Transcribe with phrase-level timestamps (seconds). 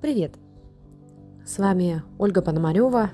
[0.00, 0.34] Привет!
[1.44, 3.10] С вами Ольга Пономарева,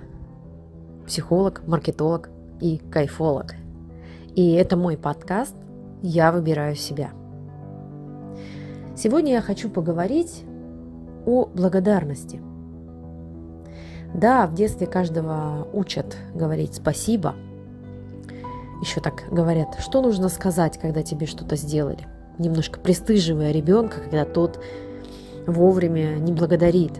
[1.07, 2.29] психолог, маркетолог
[2.60, 3.55] и кайфолог.
[4.34, 5.55] И это мой подкаст
[6.02, 7.12] «Я выбираю себя».
[8.95, 10.45] Сегодня я хочу поговорить
[11.25, 12.43] о благодарности.
[14.12, 17.35] Да, в детстве каждого учат говорить спасибо.
[18.82, 22.07] Еще так говорят, что нужно сказать, когда тебе что-то сделали.
[22.39, 24.62] Немножко пристыживая ребенка, когда тот
[25.46, 26.92] вовремя не благодарит.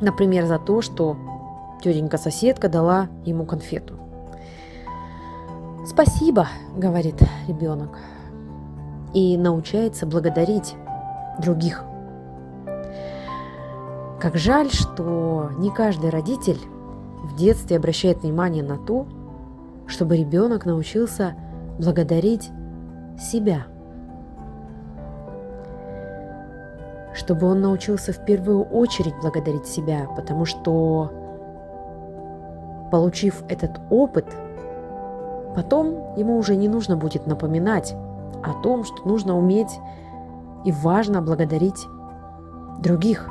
[0.00, 1.16] Например, за то, что
[1.82, 3.94] тетенька-соседка дала ему конфету.
[5.86, 7.98] «Спасибо»,— говорит ребенок,
[9.14, 10.74] и научается благодарить
[11.40, 11.84] других.
[14.20, 16.58] Как жаль, что не каждый родитель
[17.22, 19.06] в детстве обращает внимание на то,
[19.86, 21.34] чтобы ребенок научился
[21.78, 22.50] благодарить
[23.18, 23.66] себя–
[27.18, 31.10] чтобы он научился в первую очередь благодарить себя, потому что,
[32.92, 34.24] получив этот опыт,
[35.56, 37.94] потом ему уже не нужно будет напоминать
[38.44, 39.80] о том, что нужно уметь
[40.64, 41.86] и важно благодарить
[42.78, 43.28] других,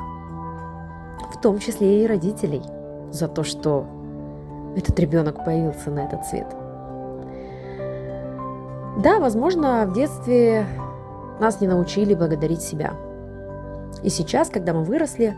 [1.32, 2.62] в том числе и родителей,
[3.10, 3.86] за то, что
[4.76, 6.54] этот ребенок появился на этот свет.
[9.02, 10.66] Да, возможно, в детстве
[11.40, 12.92] нас не научили благодарить себя–
[14.02, 15.36] и сейчас, когда мы выросли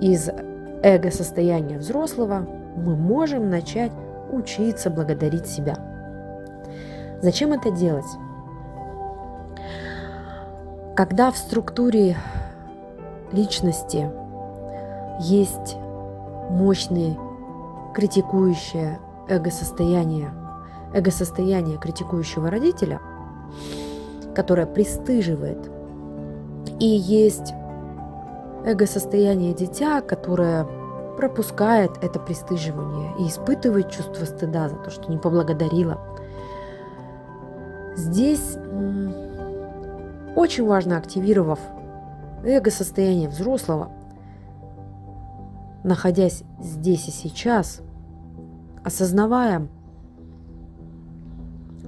[0.00, 0.28] из
[0.82, 3.92] эго-состояния взрослого, мы можем начать
[4.30, 5.76] учиться благодарить себя.
[7.22, 8.04] Зачем это делать?
[10.94, 12.16] Когда в структуре
[13.32, 14.10] личности
[15.20, 15.76] есть
[16.50, 17.16] мощное
[17.94, 20.30] критикующее эго-состояние,
[20.94, 23.00] эго-состояние критикующего родителя,
[24.34, 25.70] которое пристыживает
[26.78, 27.54] и есть
[28.64, 30.66] эго-состояние дитя, которое
[31.16, 35.98] пропускает это пристыживание и испытывает чувство стыда за то, что не поблагодарила.
[37.96, 38.58] Здесь
[40.34, 41.58] очень важно, активировав
[42.44, 43.90] эго-состояние взрослого,
[45.82, 47.80] находясь здесь и сейчас,
[48.84, 49.68] осознавая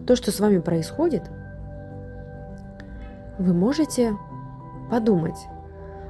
[0.06, 1.30] то, что с вами происходит,
[3.38, 4.16] вы можете
[4.90, 5.38] подумать,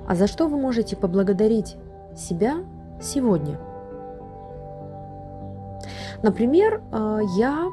[0.06, 1.76] а за что вы можете поблагодарить
[2.16, 2.56] себя
[3.00, 3.58] сегодня?
[6.22, 7.68] Например, э, я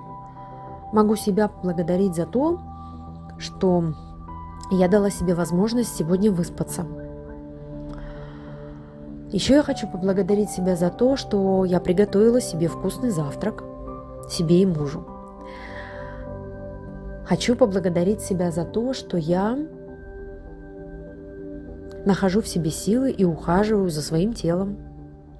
[0.91, 2.59] могу себя поблагодарить за то,
[3.38, 3.93] что
[4.71, 6.85] я дала себе возможность сегодня выспаться.
[9.31, 13.63] Еще я хочу поблагодарить себя за то, что я приготовила себе вкусный завтрак,
[14.29, 15.05] себе и мужу.
[17.25, 19.57] Хочу поблагодарить себя за то, что я
[22.05, 24.77] Нахожу в себе силы и ухаживаю за своим телом.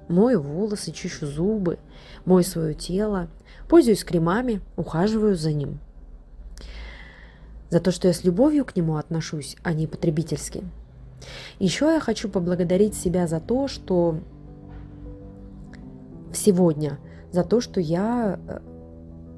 [0.08, 1.78] Мою волосы, чищу зубы,
[2.24, 3.28] мою свое тело,
[3.68, 5.78] пользуюсь кремами, ухаживаю за ним.
[7.70, 10.64] За то, что я с любовью к нему отношусь, а не потребительски.
[11.60, 14.18] Еще я хочу поблагодарить себя за то, что
[16.32, 16.98] сегодня,
[17.30, 18.58] за то, что я э,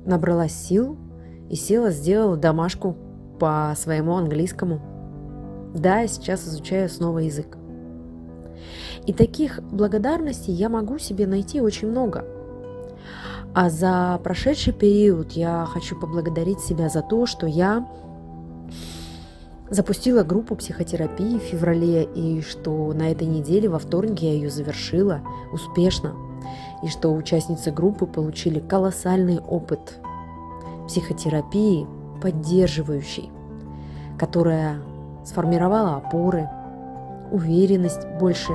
[0.06, 0.96] набралась сил
[1.50, 2.96] и села, сделала домашку
[3.38, 4.80] по своему английскому–
[5.78, 7.56] да, я сейчас изучаю снова язык.
[9.06, 12.24] И таких благодарностей я могу себе найти очень много.
[13.54, 17.88] А за прошедший период я хочу поблагодарить себя за то, что я
[19.70, 25.20] запустила группу психотерапии в феврале, и что на этой неделе во вторник я ее завершила
[25.52, 26.14] успешно,
[26.82, 29.98] и что участницы группы получили колоссальный опыт
[30.86, 31.86] психотерапии,
[32.20, 33.30] поддерживающей,
[34.18, 34.80] которая
[35.28, 36.48] сформировала опоры,
[37.30, 38.52] уверенность, больше,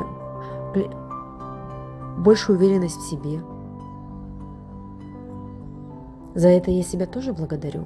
[2.17, 3.41] больше уверенность в себе.
[6.33, 7.83] За это я себя тоже благодарю.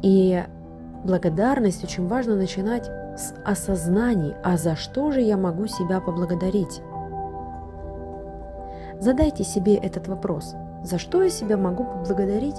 [0.00, 0.42] И
[1.04, 6.80] благодарность очень важно начинать с осознаний, а за что же я могу себя поблагодарить?
[9.00, 10.54] Задайте себе этот вопрос.
[10.82, 12.56] За что я себя могу поблагодарить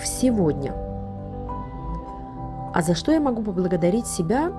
[0.00, 0.72] в сегодня–
[2.80, 4.52] а за что я могу поблагодарить себя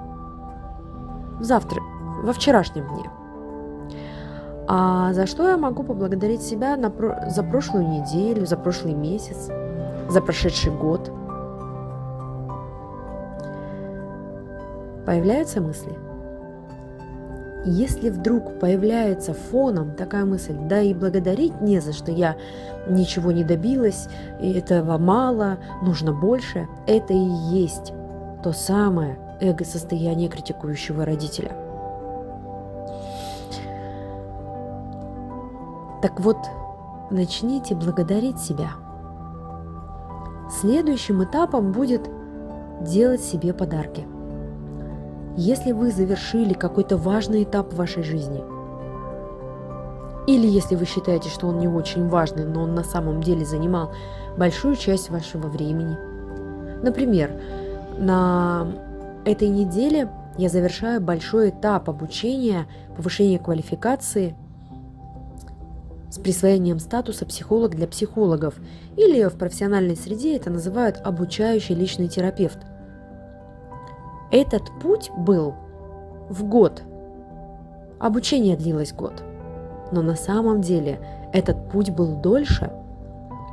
[1.39, 1.81] завтра,
[2.21, 3.09] во вчерашнем дне?
[4.67, 6.93] А за что я могу поблагодарить себя на,
[7.31, 9.49] за прошлую неделю, за прошлый месяц,
[10.07, 11.11] за прошедший год?
[15.07, 15.97] Появляются мысли?
[17.65, 22.35] Если вдруг появляется фоном такая мысль, да и благодарить не за что, я
[22.87, 24.07] ничего не добилась,
[24.39, 27.93] этого мало, нужно больше, это и есть
[28.41, 31.51] то самое эго-состояние критикующего родителя.
[36.01, 36.37] Так вот,
[37.11, 38.71] начните благодарить себя.
[40.49, 42.09] Следующим этапом будет
[42.81, 44.07] делать себе подарки.
[45.37, 48.43] Если вы завершили какой-то важный этап в вашей жизни,
[50.27, 53.91] или если вы считаете, что он не очень важный, но он на самом деле занимал
[54.37, 55.97] большую часть вашего времени.
[56.83, 57.31] Например,
[57.97, 58.67] на
[59.25, 64.35] этой неделе я завершаю большой этап обучения, повышения квалификации
[66.09, 68.55] с присвоением статуса психолог для психологов,
[68.97, 72.59] или в профессиональной среде это называют обучающий личный терапевт.
[74.31, 75.55] Этот путь был
[76.29, 76.83] в год.
[77.99, 79.23] Обучение длилось год.
[79.91, 80.99] Но на самом деле
[81.33, 82.71] этот путь был дольше,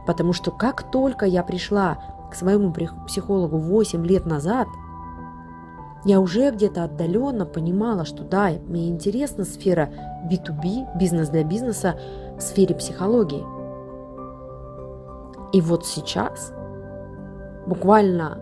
[0.07, 1.99] потому что как только я пришла
[2.31, 2.73] к своему
[3.07, 4.69] психологу 8 лет назад–
[6.05, 9.91] я уже где-то отдаленно понимала, что да, мне интересна сфера
[10.31, 11.99] B2B, бизнес для бизнеса
[12.39, 13.45] в сфере психологии.
[15.53, 16.53] И вот сейчас,
[17.67, 18.39] буквально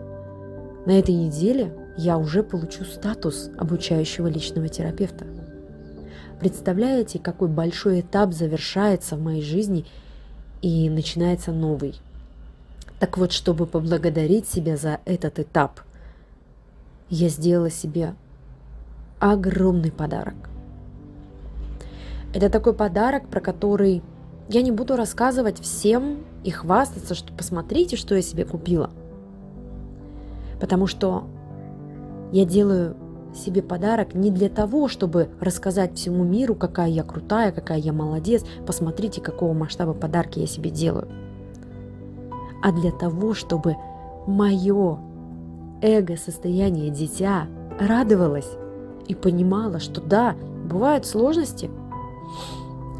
[0.85, 5.25] на этой неделе, я уже получу статус обучающего личного терапевта.
[6.39, 9.87] Представляете, какой большой этап завершается в моей жизни
[10.61, 11.95] и начинается новый.
[12.99, 15.81] Так вот, чтобы поблагодарить себя за этот этап–
[17.09, 18.15] я сделала себе
[19.19, 20.35] огромный подарок.
[22.33, 24.03] Это такой подарок, про который
[24.49, 28.89] я не буду рассказывать всем и хвастаться, что посмотрите, что я себе купила.
[30.59, 31.27] Потому что
[32.31, 32.95] я делаю
[33.33, 38.43] себе подарок не для того, чтобы рассказать всему миру, какая я крутая, какая я молодец,
[38.65, 41.07] посмотрите, какого масштаба подарки я себе делаю,
[42.61, 43.75] а для того, чтобы
[44.25, 44.99] мое
[45.81, 47.47] эго-состояние дитя
[47.79, 48.49] радовалось
[49.07, 50.35] и понимала, что да,
[50.69, 51.69] бывают сложности,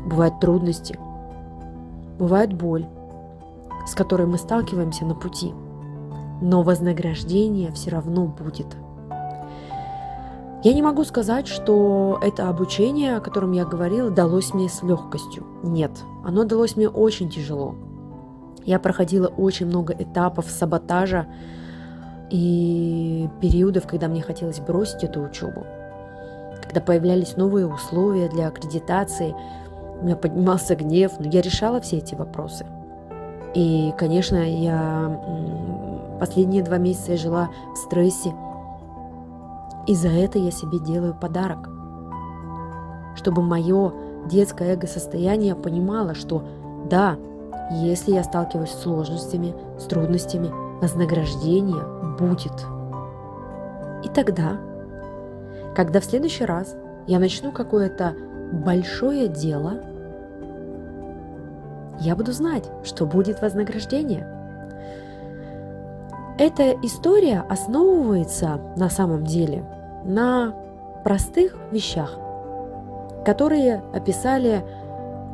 [0.05, 0.97] бывают трудности,
[2.17, 2.85] бывает боль,
[3.85, 5.53] с которой мы сталкиваемся на пути,
[6.41, 8.67] но вознаграждение все равно будет.
[10.63, 15.45] Я не могу сказать, что это обучение, о котором я говорила, далось мне с легкостью.
[15.63, 15.91] Нет,
[16.25, 17.75] оно далось мне очень тяжело.
[18.67, 21.25] Я проходила очень много этапов саботажа,
[22.29, 25.65] и периодов, когда мне хотелось бросить эту учебу.
[26.61, 29.33] Когда появлялись новые условия для аккредитации,
[30.01, 32.65] у меня поднимался гнев, но я решала все эти вопросы.
[33.55, 38.33] И, конечно, я последние два месяца я жила в стрессе.
[39.87, 41.69] И за это я себе делаю подарок.
[43.15, 43.93] Чтобы мое
[44.25, 46.43] детское эго-состояние понимало, что
[46.89, 47.15] да,
[47.69, 50.49] если я сталкиваюсь с сложностями, с трудностями,
[50.81, 51.83] вознаграждение
[52.17, 52.65] будет.
[54.03, 54.57] И тогда,
[55.75, 56.75] когда в следующий раз
[57.07, 58.13] я начну какое-то
[58.51, 59.81] большое дело,
[61.99, 64.27] я буду знать, что будет вознаграждение.
[66.37, 69.65] Эта история основывается на самом деле
[70.05, 70.53] на
[71.03, 72.15] простых вещах,
[73.25, 74.63] которые описали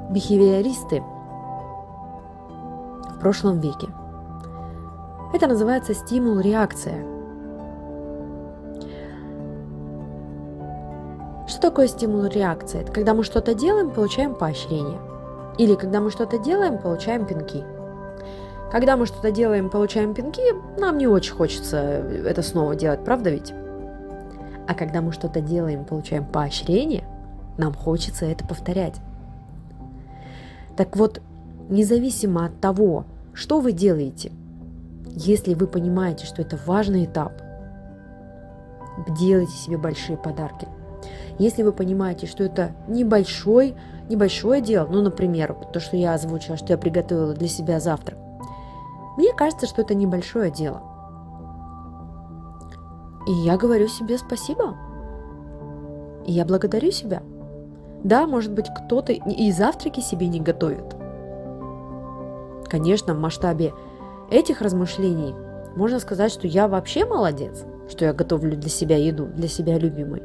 [0.09, 1.03] бихевиористы
[3.23, 3.87] прошлом веке–
[5.33, 7.05] это называется стимул-реакция.
[11.47, 12.81] Что такое стимул-реакция?
[12.81, 14.99] Это когда мы что-то делаем, получаем поощрение.
[15.57, 17.63] Или когда мы что-то делаем, получаем пинки.
[18.71, 20.43] Когда мы что-то делаем, получаем пинки,
[20.77, 23.53] нам не очень хочется это снова делать, правда ведь?
[24.67, 27.05] А когда мы что-то делаем, получаем поощрение,
[27.57, 28.99] нам хочется это повторять.
[30.75, 31.21] Так вот,
[31.69, 34.31] независимо от того, что вы делаете–
[35.15, 37.33] если вы понимаете, что это важный этап,
[39.19, 40.67] делайте себе большие подарки.
[41.37, 43.75] Если вы понимаете, что это небольшой,
[44.09, 48.17] небольшое дело, ну, например, то, что я озвучила, что я приготовила для себя завтрак,
[49.17, 50.81] мне кажется, что это небольшое дело.
[53.27, 54.75] И я говорю себе спасибо.
[56.25, 57.21] И я благодарю себя.
[58.03, 61.02] Да, может быть, кто-то и завтраки себе не готовит.
[62.73, 63.71] Конечно, в масштабе
[64.31, 65.35] этих размышлений
[65.75, 70.23] можно сказать, что я вообще молодец, что я готовлю для себя еду, для себя любимой.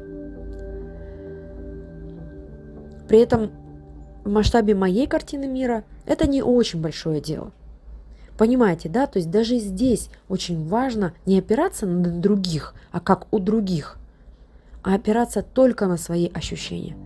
[3.07, 3.51] При этом
[4.25, 7.51] в масштабе моей картины мира это не очень большое дело.
[8.35, 9.05] Понимаете, да?
[9.05, 13.99] То есть даже здесь очень важно не опираться на других, а как у других,
[14.81, 16.97] а опираться только на свои ощущения.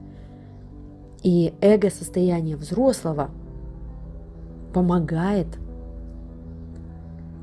[1.21, 3.29] И эго-состояние взрослого
[4.73, 5.47] помогает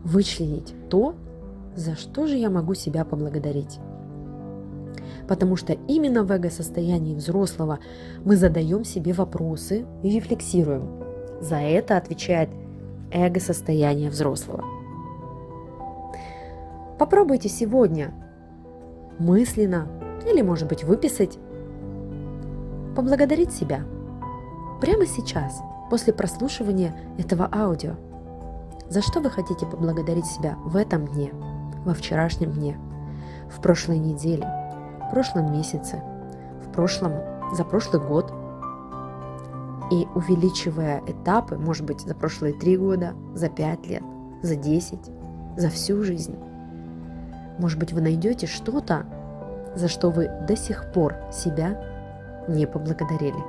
[0.04, 1.14] вычленить то,
[1.76, 3.78] за что же я могу себя поблагодарить.
[5.28, 7.78] Потому что именно в эго-состоянии взрослого
[8.24, 10.88] мы задаем себе вопросы и рефлексируем.
[11.40, 12.50] За это отвечает
[13.12, 14.64] эго-состояние взрослого.
[16.98, 18.12] Попробуйте сегодня
[19.18, 19.86] мысленно
[20.26, 21.38] или, может быть, выписать,
[22.94, 23.84] поблагодарить себя
[24.80, 27.94] прямо сейчас, после прослушивания этого аудио.
[28.88, 31.30] За что вы хотите поблагодарить себя в этом дне,
[31.84, 32.78] во вчерашнем дне,
[33.50, 34.46] в прошлой неделе,
[35.06, 36.02] в прошлом месяце,
[36.64, 37.12] в прошлом,
[37.52, 38.32] за прошлый год.
[39.90, 44.04] И увеличивая этапы, может быть, за прошлые три года, за пять лет,
[44.40, 45.10] за десять,
[45.56, 46.36] за всю жизнь.
[47.58, 49.04] Может быть, вы найдете что-то,
[49.74, 51.76] за что вы до сих пор себя
[52.48, 53.42] не поблагодарили.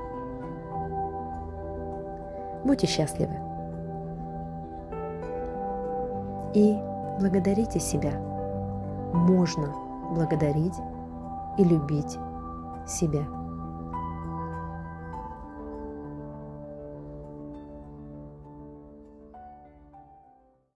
[2.64, 3.34] Будьте счастливы.
[6.54, 6.76] И
[7.20, 8.12] благодарите себя.
[9.14, 9.74] Можно
[10.14, 10.76] благодарить
[11.58, 12.18] и любить
[12.88, 13.41] себя.